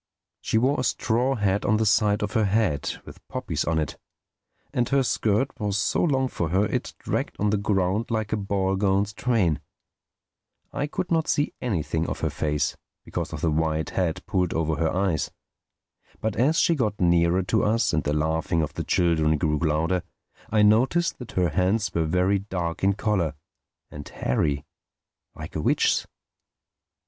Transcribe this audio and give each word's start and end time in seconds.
She 0.41 0.57
wore 0.57 0.79
a 0.79 0.83
straw 0.83 1.35
hat 1.35 1.63
on 1.63 1.77
the 1.77 1.85
side 1.85 2.23
of 2.23 2.31
her 2.33 2.45
head 2.45 2.99
with 3.05 3.21
poppies 3.27 3.65
on 3.65 3.77
it; 3.77 3.99
and 4.73 4.89
her 4.89 5.03
skirt 5.03 5.51
was 5.59 5.77
so 5.77 6.01
long 6.03 6.27
for 6.27 6.49
her 6.49 6.65
it 6.65 6.95
dragged 6.97 7.35
on 7.37 7.51
the 7.51 7.57
ground 7.57 8.09
like 8.09 8.33
a 8.33 8.37
ball 8.37 8.75
gown's 8.77 9.13
train. 9.13 9.61
I 10.73 10.87
could 10.87 11.11
not 11.11 11.27
see 11.27 11.53
anything 11.61 12.07
of 12.07 12.21
her 12.21 12.31
face 12.31 12.75
because 13.05 13.31
of 13.31 13.41
the 13.41 13.51
wide 13.51 13.91
hat 13.91 14.25
pulled 14.25 14.55
over 14.55 14.77
her 14.77 14.91
eyes. 14.91 15.29
But 16.19 16.35
as 16.35 16.57
she 16.59 16.73
got 16.73 16.99
nearer 16.99 17.43
to 17.43 17.63
us 17.63 17.93
and 17.93 18.03
the 18.03 18.11
laughing 18.11 18.63
of 18.63 18.73
the 18.73 18.83
children 18.83 19.37
grew 19.37 19.59
louder, 19.59 20.01
I 20.49 20.63
noticed 20.63 21.19
that 21.19 21.33
her 21.33 21.49
hands 21.49 21.93
were 21.93 22.05
very 22.05 22.39
dark 22.39 22.83
in 22.83 22.93
color, 22.93 23.35
and 23.91 24.09
hairy, 24.09 24.65
like 25.35 25.55
a 25.55 25.61
witch's. 25.61 26.07